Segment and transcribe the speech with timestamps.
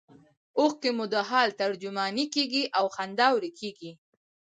[0.59, 3.91] اوښکې مو د حال ترجمانې کیږي او خندا ورکیږي